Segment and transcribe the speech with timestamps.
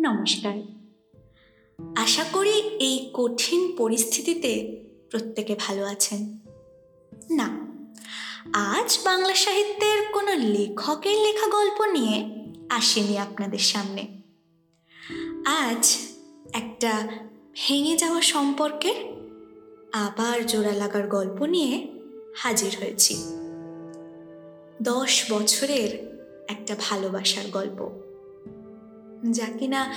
[0.00, 0.62] নমস্কার।
[1.96, 6.38] আশা করি এই কঠিন পরিস্থিতিতে প্রত্যেকে ভালো আছেন।
[7.30, 7.66] না,
[8.52, 14.22] আজ বাংলা সাহিত্যের কোনো লেখকের লেখা গল্প নিয়ে আসেনি আপনাদের সামনে।
[15.44, 15.98] আজ
[16.52, 17.08] একটা
[17.54, 19.12] ভেঙে যাওয়া সম্পর্কে
[19.92, 21.88] আবার জোড়া লাগার গল্প নিয়ে
[22.36, 23.14] হাজির হয়েছি।
[24.82, 25.90] দশ বছরের
[26.48, 28.07] একটা ভালোবাসার গল্প।
[29.24, 29.94] যা কিনা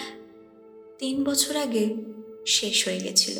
[0.99, 1.95] তিন বছর আগে
[2.45, 3.39] শেষ হয়ে গেছিল।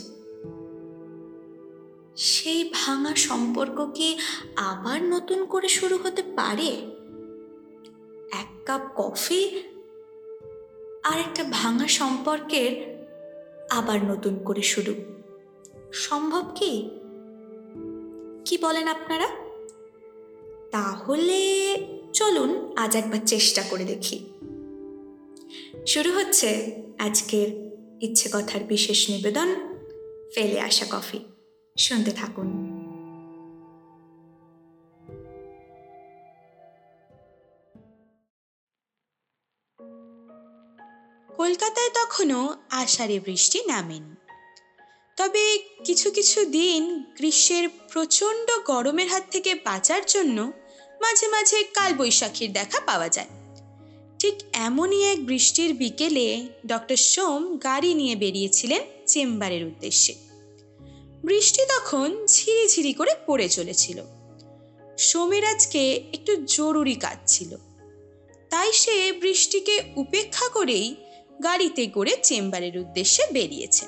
[2.15, 4.17] সেই ভাঙা সম্পর্ক কি
[4.55, 6.67] আবার নতুন করে শুরু হতে পারে?
[8.31, 9.63] এক কাপ কফি
[11.03, 13.01] আর একটা ভাঙা সম্পর্কের
[13.69, 14.93] আবার নতুন করে শুরু।
[15.93, 16.89] সম্ভব কি?
[18.45, 19.27] কি বলেন আপনারা?
[20.71, 21.75] তাহলে
[22.13, 24.25] চলুন আজ একবার চেষ্টা করে দেখি।
[25.87, 27.47] শুরু হচ্ছে আজকের
[28.01, 29.55] ইচ্ছে কথার বিশেষ নিবেদন,
[30.35, 31.19] ফেলে আসা কফি।
[31.77, 32.47] শুনতে থাকুন।
[41.37, 44.15] কলকাতায় তখনও আষাঢ়ে বৃষ্টি নামেনি।
[45.17, 50.51] তবে কিছু কিছু দিন গ্রীষ্মের প্রচণ্ড গরমের হাত থেকে বাঁচার জন্য
[51.01, 53.40] মাঝে মাঝে কালবৈশাখীর দেখা পাওয়া যায়।
[54.21, 60.15] ঠিক এমনই এক বৃষ্টির বিকেলে ডক্টর সোম গাড়ি নিয়ে বেরিয়েছিলেন চেম্বারের উদ্দেশ্যে।
[61.23, 64.03] বৃষ্টি তখন ঝিরিঝিরি করে পড়ে চলেছিল।
[64.97, 67.55] সোমের আজকে একটু জরুরি কাজ ছিল।
[68.49, 70.95] তাই সে বৃষ্টিকে উপেক্ষা করেই
[71.43, 73.85] গাড়িতে করে চেম্বারের উদ্দেশ্যে বেরিয়েছে।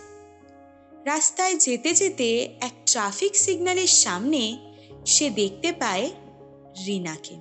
[1.06, 4.58] রাস্তায় যেতে যেতে এক ট্রাফিক সিগন্যালের সামনে
[5.06, 6.12] সে দেখতে পায়
[6.86, 7.36] রিনাকে।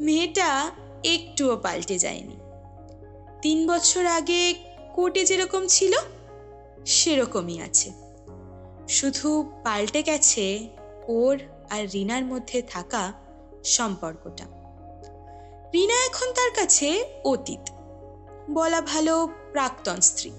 [0.00, 0.70] মেয়েটা
[1.04, 2.36] একটুও পাল্টে যায়নি।
[3.42, 4.54] তিন বছর আগে
[4.94, 5.92] কোর্টে যেরকম ছিল,
[6.86, 7.92] সেরকমই আছে।
[8.88, 10.68] শুধু পাল্টে গেছে
[11.08, 11.38] ওর
[11.70, 13.12] আর রিনার মধ্যে থাকা
[13.64, 14.44] সম্পর্কটা।
[15.74, 17.70] রিনা এখন তার কাছে অতীত,
[18.50, 20.30] বলা ভালো প্রাক্তন স্ত্রী।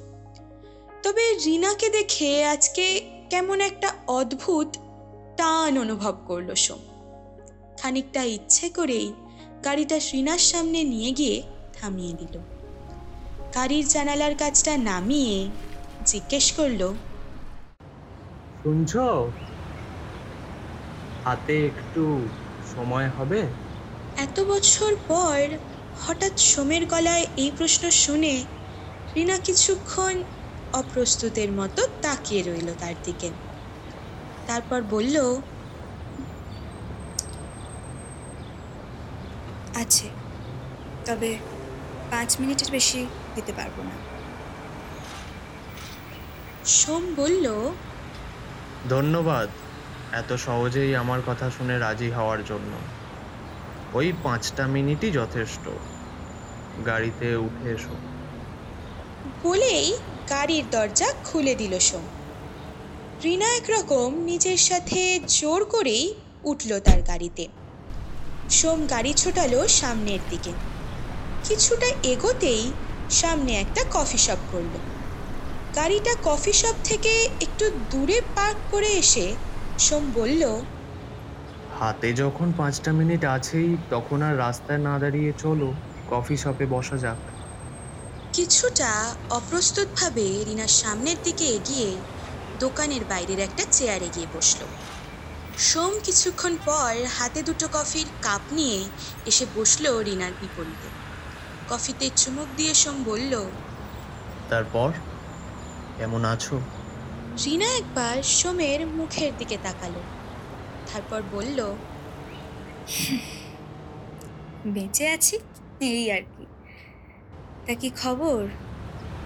[1.03, 4.77] তবে রিনাকে দেখে আজকে কেমন একটা অদ্ভুত
[5.37, 6.79] টান অনুভব করল সোম।
[7.77, 9.13] খানিকটা ইচ্ছে করেই
[9.65, 12.35] গাড়িটা রিনার সামনে নিয়ে গিয়ে থামিয়ে দিল।
[13.55, 15.37] গাড়ির জানালার কাজটা নামিয়ে
[16.05, 16.81] জিজ্ঞেস করল
[18.63, 18.91] শুনছ?
[21.25, 22.03] হাতে একটু
[22.75, 23.41] সময় হবে?
[24.17, 25.57] এত বছর পর
[25.93, 28.45] হঠাৎ সোমের গলায় এই প্রশ্ন শুনে
[29.15, 30.23] রিনা কিছুক্ষণ
[30.73, 33.29] অপ্রস্তুতের মতো তাকিয়ে রইল তার দিকে।
[34.47, 35.41] তারপর বলল
[39.81, 40.07] আছে।
[41.05, 41.31] তবে
[42.11, 43.01] পাঁচ মিনিটের বেশি
[43.35, 43.97] দিতে পারব না।
[46.65, 47.45] সোম বলল
[48.83, 49.49] ধন্যবাদ।
[50.11, 52.71] এত সহজেই আমার কথা শুনে রাজি হওয়ার জন্য।
[53.93, 55.65] ওই পাঁচটা মিনিটই যথেষ্ট।
[56.85, 57.95] গাড়িতে উঠে এসো।
[59.41, 59.87] বলেই
[60.29, 62.05] গাড়ির দরজা খুলে দিল সোম।
[63.21, 64.99] রিনা একরকম নিজের সাথে
[65.29, 66.05] জোর করেই
[66.43, 67.43] উঠল তার গাড়িতে।
[68.51, 70.53] সোম গাড়ি ছোটালো সামনের দিকে।
[71.43, 72.63] কিছুটা এগোতেই
[73.09, 74.73] সামনে একটা কফি শপ করল।
[75.73, 79.25] গাড়িটা কফি শপ থেকে একটু দূরে পার্ক করে এসে
[79.79, 80.41] সোম বলল
[81.69, 85.69] হাতে যখন পাঁচটা মিনিট আছেই তখন আর রাস্তায় না দাঁড়িয়ে চলো
[86.07, 87.21] কফি শপে বসা যাক।
[88.33, 88.91] কিছুটা
[89.29, 91.89] অপ্রস্তুতভাবে রিনার সামনের দিকে এগিয়ে
[92.53, 94.61] দোকানের বাইরের একটা চেয়ারে গিয়ে বসল।
[95.61, 98.79] সোম কিছুক্ষণ পর হাতে দুটো কফির কাপ নিয়ে
[99.25, 100.89] এসে বসল রিনার বিপরীতে।
[101.67, 103.33] কফিতে চুমুক দিয়ে সোম বলল
[104.49, 104.89] তারপর?
[105.97, 106.55] কেমন আছো?
[107.37, 110.03] রিনা একবার সোমের মুখের দিকে তাকালো।
[110.87, 111.59] তারপর বলল
[114.65, 115.35] বেঁচে আছি
[115.89, 116.43] এই আর কি।
[117.65, 118.41] তা কি খবর?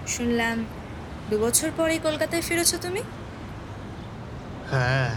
[0.06, 0.56] শুনলাম
[1.28, 3.02] দু বছর পরে কলকাতায় ফিরেছো তুমি?
[4.64, 5.10] হ্যাঁ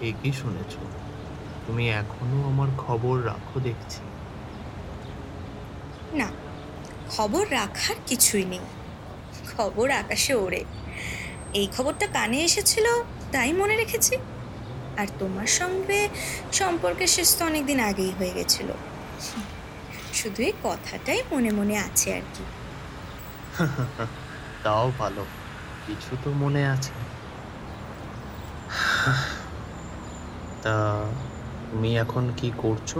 [0.00, 0.74] ঠিকই শুনেছ?
[1.66, 4.00] তুমি এখনও আমার খবর রাখো দেখছি।
[6.14, 6.28] না
[7.08, 8.66] খবর রাখার কিছুই নেই।
[9.56, 10.64] খবর আকাশে ওড়ে।
[11.52, 12.86] এই খবরটা কানে এসেছিল
[13.32, 14.16] তাই মনে রেখেছি।
[14.96, 16.08] আর তোমার সঙ্গে
[16.52, 18.74] সম্পর্কের শেষ তো অনেকদিন আগেই হয়ে গেছিল।
[20.12, 22.44] শুধু এই কথাটাই মনে মনে আছে আর কি।
[24.62, 25.26] তাও ভালো
[25.86, 26.92] কিছু তো মনে আছে।
[30.62, 30.74] তা
[31.70, 32.90] তুমি এখন কি করছ?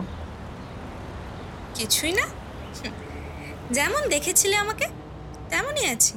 [1.74, 2.26] কিছুই না।
[3.70, 4.86] যেমন দেখেছিলে আমাকে
[5.48, 6.14] তেমনই আছি।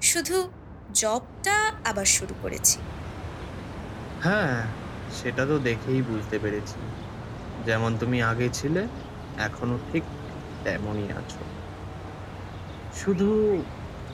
[0.00, 0.36] শুধু
[0.90, 2.78] জবটা আবার শুরু করেছি।
[4.20, 4.56] হ্যাঁ
[5.10, 6.80] সেটা তো দেখেই বুঝতে পেরেছি।
[7.62, 8.82] যেমন তুমি আগে ছিলে
[9.36, 10.04] এখনও ঠিক
[10.64, 11.42] তেমনই আছো।
[12.92, 13.28] শুধু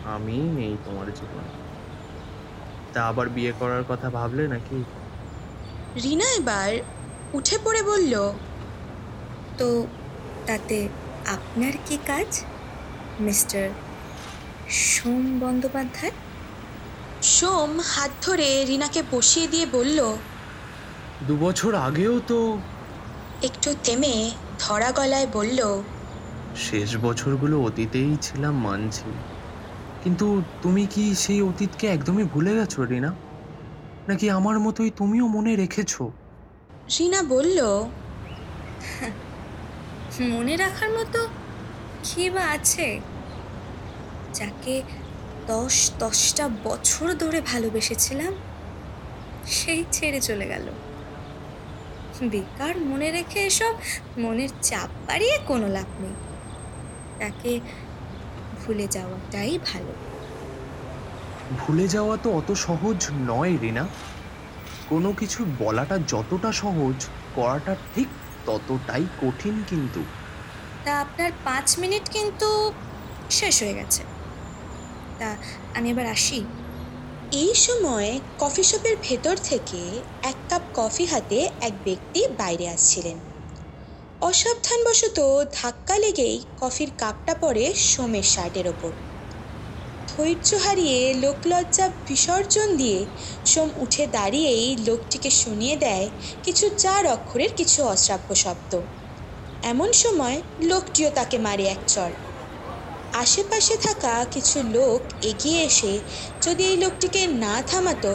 [0.04, 1.54] আমি নেই তোমার জীবনে।
[2.92, 4.84] তা আবার বিয়ে করার কথা ভাবলে নাকি?
[5.96, 6.72] রিনা এবার
[7.32, 8.14] উঠে পড়ে বলল
[9.58, 9.68] তো
[10.46, 10.88] তাতে
[11.24, 12.28] আপনার কি কাজ
[13.18, 13.64] মিস্টার
[14.68, 16.12] সোম বন্দ্যোপাধ্যায়?
[17.22, 19.98] সোম হাত ধরে রিনাকে বসিয়ে দিয়ে বলল
[21.20, 22.62] দু বছর আগেও তো
[23.42, 25.60] একটু থেমে ধরা গলায় বলল
[26.54, 29.10] শেষ বছরগুলো অতীতেই ছিলাম মানছি।
[30.02, 33.10] কিন্তু তুমি কি সেই অতীতকে একদমই ভুলে গেছো রিনা?
[34.08, 36.02] নাকি আমার মতোই তুমিও মনে রেখেছো?
[36.94, 37.58] রিনা বলল,
[40.32, 41.20] মনে রাখার মতো
[42.04, 42.86] কী বা আছে?
[44.34, 44.74] যাকে
[45.46, 48.32] দশ দশটা বছর ধরে ভালোবেসেছিলাম,
[49.58, 50.66] সেই ছেড়ে চলে গেল।
[52.32, 53.74] বেকার মনে রেখে এসব
[54.18, 56.16] মনের চাপ বাড়িয়ে কোনো লাভ নেই।
[57.20, 57.52] তাকে
[58.60, 59.92] ভুলে যাওয়াটাই ভালো।
[61.52, 63.84] ভুলে যাওয়া তো অত সহজ নয়, রিনা।
[64.88, 66.98] কোনো কিছু বলাটা যতটা সহজ,
[67.34, 68.08] করাটা ঠিক
[68.46, 70.02] ততটাই কঠিন কিন্তু।
[70.86, 72.48] তা আপনার পাঁচ মিনিট কিন্তু
[73.30, 74.02] শেষ হয়ে গেছে।
[75.20, 75.28] তা
[75.74, 76.40] আমি এবার আসি।
[77.32, 79.80] এই সময় কফি শপের ভেতর থেকে
[80.22, 83.18] এক কাপ কফি হাতে এক ব্যক্তি বাইরে আসছিলেন।
[84.22, 85.18] অসাবধানবশত
[85.52, 88.92] ধাক্কা লেগেই কফির কাপটা পড়ে সোমের শার্টের ওপর।
[90.12, 93.00] ধৈর্য হারিয়ে লোকলজ্জা বিসর্জন দিয়ে
[93.44, 96.06] সোম উঠে দাঁড়িয়েই লোকটিকে শুনিয়ে দেয়
[96.44, 98.72] কিছু চার অক্ষরের কিছু অশ্রাব্য শব্দ।
[99.62, 102.14] এমন সময় লোকটিও তাকে মারে এক চড়
[103.12, 105.92] আশেপাশে থাকা কিছু লোক এগিয়ে এসে
[106.42, 108.12] যদি এই লোকটিকে না থামাতো,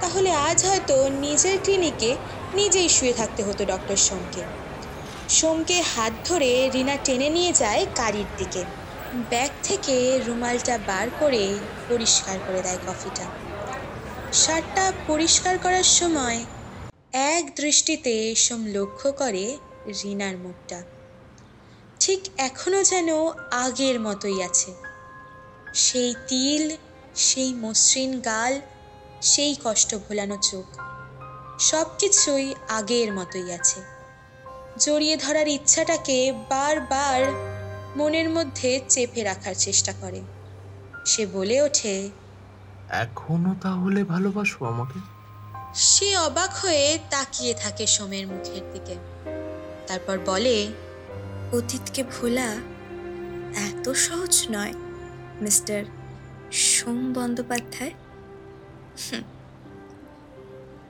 [0.00, 2.10] তাহলে আজ হয়তো নিজের ক্লিনিকে
[2.52, 4.42] নিজেই শুয়ে থাকতে হতো ডক্টর সোমকে।
[5.28, 8.62] সোমকে হাত ধরে রিনা টেনে নিয়ে যায় গাড়ির দিকে।
[9.14, 11.58] ব্যাগ থেকে রুমালটা বার করে
[11.88, 13.24] পরিষ্কার করে দেয় কফিটা।
[14.32, 16.44] শার্টটা পরিষ্কার করার সময়
[17.12, 20.82] এক দৃষ্টিতে সোম লক্ষ্য করে রিনার মুখটা।
[22.00, 23.08] ঠিক এখনও যেন
[23.50, 24.74] আগের মতোই আছে।
[25.74, 26.76] সেই তিল,
[27.14, 28.60] সেই মসৃণ গাল,
[29.22, 30.80] সেই কষ্ট ভোলানো চোখ
[31.60, 33.80] সব কিছুই আগের মতোই আছে।
[34.78, 37.48] জড়িয়ে ধরার ইচ্ছাটাকে বারবার
[37.98, 40.20] মনের মধ্যে চেপে রাখার চেষ্টা করে।
[41.06, 42.10] সে বলে ওঠে
[42.88, 44.98] এখনও তাহলে ভালোবাসো আমাকে?
[45.74, 48.96] সে অবাক হয়ে তাকিয়ে থাকে সোমের মুখের দিকে।
[49.86, 50.72] তারপর বলে
[51.52, 52.50] অতীতকে ভোলা
[53.68, 54.74] এত সহজ নয়
[55.40, 55.84] মিস্টার
[56.52, 57.94] সোম বন্দ্যোপাধ্যায়।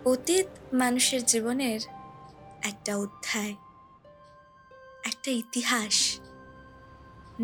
[0.04, 1.80] অতীত মানুষের জীবনের
[2.62, 3.54] একটা অধ্যায়
[5.04, 6.17] একটা ইতিহাস।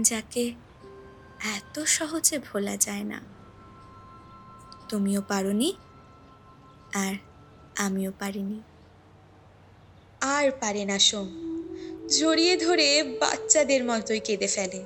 [0.02, 0.52] যাকে
[1.44, 3.20] এত সহজে ভোলা যায় না।
[4.88, 5.72] তুমিও পারোনি
[6.94, 7.14] আর
[7.78, 8.62] আমিও পারিনি।
[10.20, 11.54] আর পারে না সোম।
[12.20, 14.84] জড়িয়ে ধরে বাচ্চাদের মতোই কেঁদে ফেলে।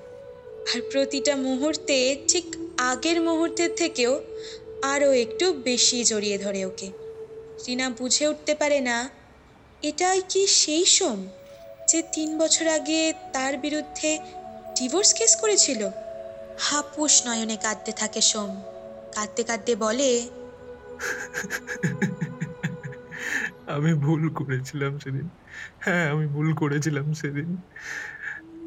[0.74, 2.44] আর প্রতিটা মুহূর্তে ঠিক
[2.78, 4.20] আগের মুহূর্তের থেকেও
[4.82, 6.92] আরও একটু বেশি জড়িয়ে ধরে ওকে।
[7.66, 9.10] রিনা বুঝে উঠতে পারে না,
[9.82, 11.28] এটাই কি সেই সোম
[11.88, 14.18] যে তিন বছর আগে তার বিরুদ্ধে
[14.78, 15.88] ডিভোর্স কেস করেছিল?
[16.58, 18.50] হাপুস নয়নে কাঁদতে থাকে সোম।
[19.14, 20.10] কাঁদতে কাঁদতে বলে,
[23.66, 25.28] আমি ভুল করেছিলাম সেদিন।
[25.80, 27.56] হ্যাঁ আমি ভুল করেছিলাম সেদিন।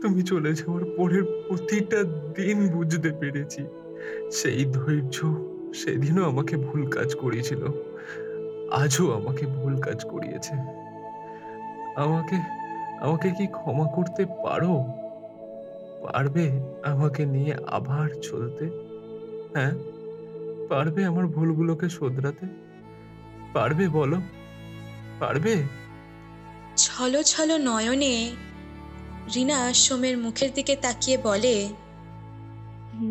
[0.02, 2.04] তুমি চলে যাওয়ার পরের প্রতিটা
[2.38, 3.62] দিন বুঝতে পেরেছি।
[4.32, 5.18] সেই ধৈর্য
[5.74, 7.62] সেদিনও আমাকে ভুল কাজ করিয়েছিল
[8.74, 10.54] আজও আমাকে ভুল কাজ করিয়েছে।
[11.96, 12.38] আমাকে
[13.02, 15.01] আমাকে কি ক্ষমা করতে পারো?
[16.02, 16.46] পারবে
[16.84, 18.66] আমাকে নিয়ে আবার চলতে?
[19.54, 19.74] হ্যাঁ
[20.70, 22.46] পারবে আমার ভুলগুলোকে শোধরাতে?
[23.54, 24.18] পারবে বলো?
[25.20, 25.54] পারবে?
[26.78, 28.32] ছলো ছলো নয়নে
[29.36, 31.70] রিনা সোমের মুখের দিকে তাকিয়ে বলে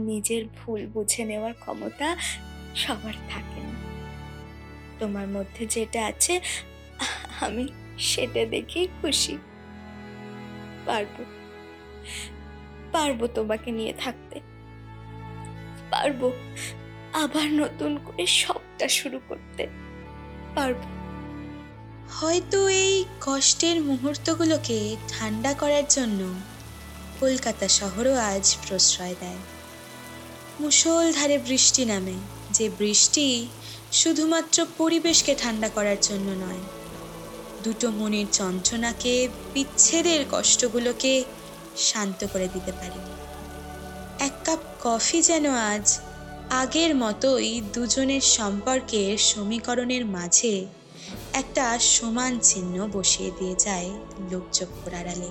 [0.06, 2.16] নিজের ভুল বুঝে নেওয়ার ক্ষমতা
[2.74, 3.74] সবার থাকে না।
[4.98, 6.40] তোমার মধ্যে যেটা আছে
[7.40, 7.68] আমি
[7.98, 9.38] সেটা দেখেই খুশি।
[10.86, 11.24] পারব।
[12.92, 14.40] পারব তোমাকে নিয়ে থাকতে।
[15.90, 16.32] পারব
[17.12, 19.66] আবার নতুন করে সবটা শুরু করতে।
[20.54, 20.76] পারব।
[22.10, 26.34] হয়তো এই কষ্টের মুহূর্তগুলোকে ঠান্ডা করার জন্য
[27.20, 29.36] কলকাতা শহরও আজ প্রশ্রয় দেয়।
[30.60, 32.14] মুষলধারে বৃষ্টি নামে,
[32.50, 33.48] যে বৃষ্টি
[33.92, 36.60] শুধুমাত্র পরিবেশকে ঠান্ডা করার জন্য নয়,
[37.64, 41.24] দুটো মনের যন্ত্রণাকে, বিচ্ছেদের কষ্টগুলোকে
[41.80, 42.98] শান্ত করে দিতে পারে।
[44.24, 46.00] এক কাপ কফি যেন আজ
[46.50, 50.66] আগের মতোই দুজনের সম্পর্কের সমীকরণের মাঝে
[51.32, 53.90] একটা সমান চিহ্ন বসিয়ে দিয়ে যায়
[54.30, 55.30] লোকচক্ষুর আড়ালে।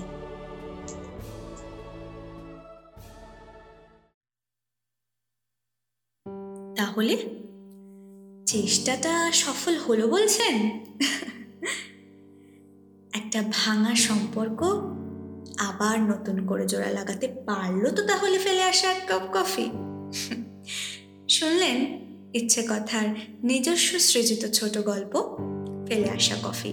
[6.76, 7.16] তাহলে
[8.46, 10.54] চেষ্টাটা সফল হলো বলছেন?
[13.14, 14.60] একটা ভাঙা সম্পর্ক
[15.60, 19.70] আবার নতুন করে জোড়া লাগাতে পারল তো তাহলে ফেলে আসা এক কাপ কফি।
[21.28, 21.78] শুনলেন?
[22.34, 23.06] ইচ্ছে কথার
[23.44, 25.36] নিজস্ব সৃজিত ছোট গল্প,
[25.88, 26.72] ফেলে আসা কফি।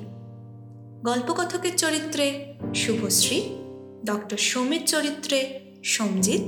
[1.03, 3.41] গল্পকথকের চরিত্রে শুভশ্রী,
[4.05, 6.45] ডক্টর সৌমির চরিত্রে সঞ্জিত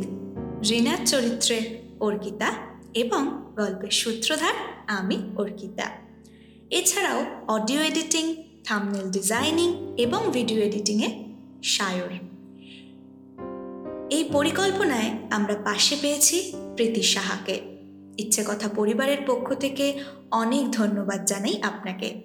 [0.69, 2.53] রিনার চরিত্রে অর্কিতা
[2.93, 3.22] এবং
[3.55, 4.53] গল্পের সূত্রধার
[4.88, 5.86] আমি, অর্কিতা।
[6.69, 11.10] এছাড়াও অডিও এডিটিং, থামনেল ডিজাইনিং এবং ভিডিও এডিটিংয়ে
[11.63, 12.28] সায়র।
[14.10, 17.62] এই পরিকল্পনায় আমরা পাশে পেয়েছি প্রীতি সাহাকে।
[18.18, 20.00] ইচ্ছে কথা পরিবারের পক্ষ থেকে
[20.32, 22.24] অনেক ধন্যবাদ জানাই আপনাকে।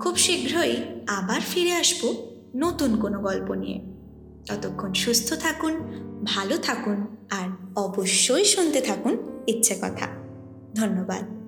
[0.00, 2.14] খুব শীঘ্রই আবার ফিরে আসব
[2.56, 3.80] নতুন কোনো গল্প নিয়ে।
[4.48, 5.74] ততক্ষণ সুস্থ থাকুন,
[6.24, 10.06] ভালো থাকুন আর অবশ্যই শুনতে থাকুন ইচ্ছে কথা।
[10.74, 11.39] ধন্যবাদ।